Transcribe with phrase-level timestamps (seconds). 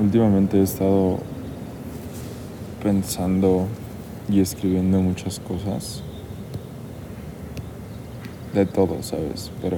[0.00, 1.18] últimamente he estado
[2.82, 3.66] pensando
[4.30, 6.02] y escribiendo muchas cosas.
[8.54, 9.52] De todo, ¿sabes?
[9.62, 9.76] Pero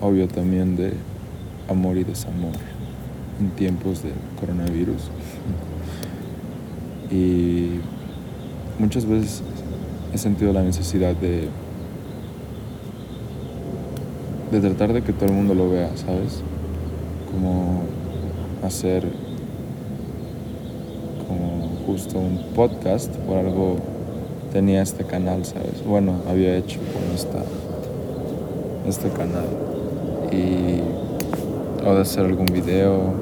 [0.00, 0.92] obvio también de
[1.68, 2.52] amor y desamor
[3.40, 5.10] en tiempos de coronavirus.
[7.10, 7.80] Y
[8.78, 9.42] muchas veces
[10.12, 11.48] he sentido la necesidad de
[14.52, 16.42] de tratar de que todo el mundo lo vea, ¿sabes?
[17.30, 17.82] Como
[18.64, 19.04] hacer
[21.90, 23.76] justo un podcast por algo
[24.52, 25.84] tenía este canal, ¿sabes?
[25.84, 27.42] Bueno, había hecho con esta,
[28.86, 29.46] este canal
[30.30, 30.80] y
[31.84, 33.12] o de hacer algún video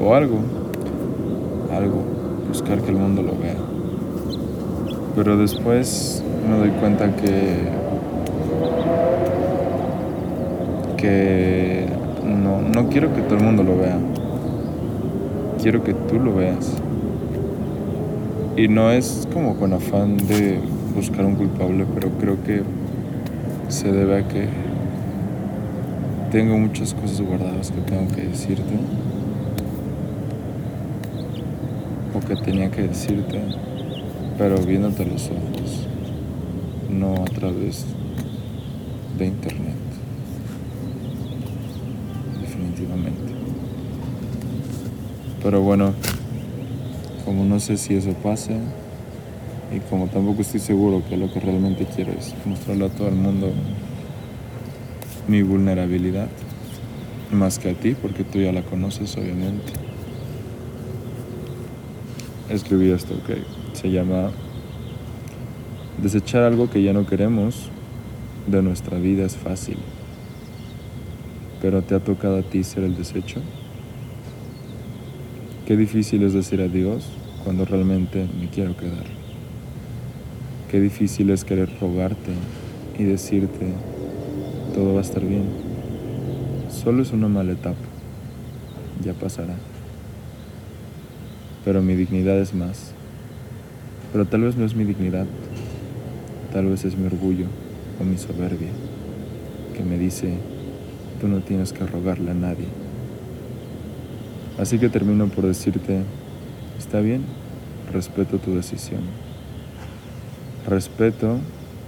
[0.00, 0.38] o algo,
[1.72, 2.04] algo,
[2.46, 3.56] buscar que el mundo lo vea.
[5.16, 7.80] Pero después me doy cuenta que
[10.96, 11.86] que
[12.24, 13.98] no, no quiero que todo el mundo lo vea.
[15.60, 16.80] Quiero que tú lo veas.
[18.56, 20.58] Y no es como con afán de
[20.94, 22.62] buscar un culpable, pero creo que
[23.68, 24.48] se debe a que
[26.30, 28.74] tengo muchas cosas guardadas que tengo que decirte.
[32.14, 33.40] O que tenía que decirte,
[34.36, 35.86] pero viéndote a los ojos,
[36.90, 37.86] no a través
[39.16, 39.80] de internet.
[45.42, 45.94] Pero bueno,
[47.30, 48.56] como no sé si eso pase
[49.72, 53.14] y como tampoco estoy seguro que lo que realmente quiero es mostrarle a todo el
[53.14, 53.52] mundo
[55.28, 56.26] mi vulnerabilidad,
[57.30, 59.72] más que a ti, porque tú ya la conoces obviamente.
[62.48, 63.36] Escribí esto, ok.
[63.74, 64.32] Se llama
[66.02, 67.70] Desechar algo que ya no queremos
[68.48, 69.76] de nuestra vida es fácil
[71.62, 73.40] pero te ha tocado a ti ser el desecho.
[75.66, 79.04] Qué difícil es decir adiós cuando realmente me quiero quedar.
[80.70, 82.32] Qué difícil es querer rogarte
[82.98, 83.72] y decirte
[84.74, 85.44] todo va a estar bien.
[86.70, 87.76] Solo es una mala etapa.
[89.04, 89.54] Ya pasará.
[91.64, 92.92] Pero mi dignidad es más.
[94.12, 95.26] Pero tal vez no es mi dignidad.
[96.52, 97.46] Tal vez es mi orgullo
[98.00, 98.70] o mi soberbia
[99.76, 100.34] que me dice
[101.20, 102.66] Tú no tienes que rogarle a nadie.
[104.58, 106.00] Así que termino por decirte,
[106.80, 107.22] está bien,
[107.92, 109.02] respeto tu decisión.
[110.66, 111.38] Respeto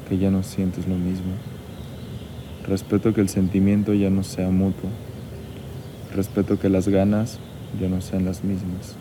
[0.08, 1.32] que ya no sientes lo mismo.
[2.68, 4.90] Respeto que el sentimiento ya no sea mutuo.
[6.14, 7.38] Respeto que las ganas
[7.80, 8.96] ya no sean las mismas.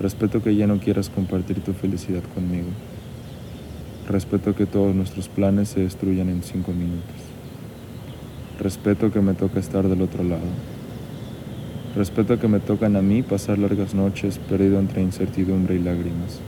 [0.00, 2.68] Respeto que ya no quieras compartir tu felicidad conmigo.
[4.08, 7.16] Respeto que todos nuestros planes se destruyan en cinco minutos.
[8.60, 10.75] Respeto que me toca estar del otro lado.
[11.96, 16.40] Respeto que me tocan a mí pasar largas noches perdido entre incertidumbre y lágrimas.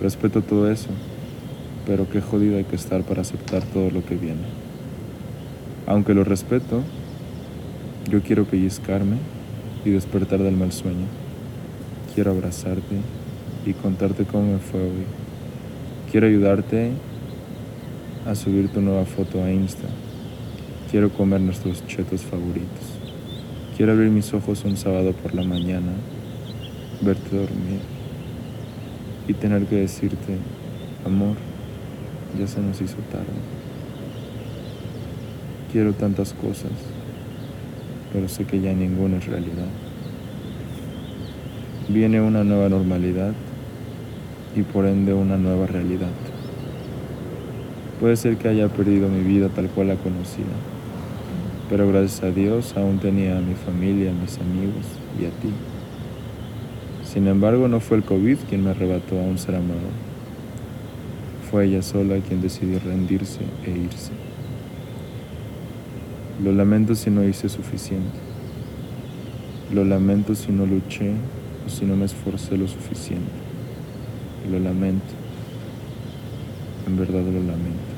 [0.00, 0.88] Respeto todo eso,
[1.86, 4.40] pero qué jodido hay que estar para aceptar todo lo que viene.
[5.86, 6.80] Aunque lo respeto,
[8.10, 9.16] yo quiero pellizcarme
[9.84, 11.04] y despertar del mal sueño.
[12.14, 12.96] Quiero abrazarte
[13.66, 15.04] y contarte cómo me fue hoy.
[16.10, 16.92] Quiero ayudarte
[18.26, 19.88] a subir tu nueva foto a Insta
[20.90, 23.01] Quiero comer nuestros chetos favoritos.
[23.76, 25.92] Quiero abrir mis ojos un sábado por la mañana,
[27.00, 27.80] verte dormir
[29.26, 30.36] y tener que decirte,
[31.06, 31.36] amor,
[32.38, 33.32] ya se nos hizo tarde.
[35.72, 36.70] Quiero tantas cosas,
[38.12, 39.68] pero sé que ya ninguna es realidad.
[41.88, 43.32] Viene una nueva normalidad
[44.54, 46.10] y por ende una nueva realidad.
[48.00, 50.44] Puede ser que haya perdido mi vida tal cual la conocía
[51.72, 54.84] pero gracias a Dios aún tenía a mi familia, a mis amigos
[55.18, 55.48] y a ti.
[57.02, 59.88] Sin embargo, no fue el COVID quien me arrebató a un ser amado.
[61.50, 64.12] Fue ella sola quien decidió rendirse e irse.
[66.44, 68.18] Lo lamento si no hice suficiente.
[69.72, 71.12] Lo lamento si no luché
[71.66, 73.32] o si no me esforcé lo suficiente.
[74.50, 75.14] Lo lamento.
[76.86, 77.91] En verdad lo lamento.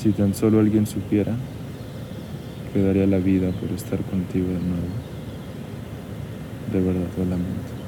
[0.00, 1.34] Si tan solo alguien supiera
[2.72, 4.88] que daría la vida por estar contigo de nuevo.
[6.72, 7.79] De verdad lo lamento.